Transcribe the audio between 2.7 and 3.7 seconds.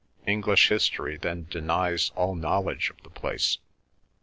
of the place.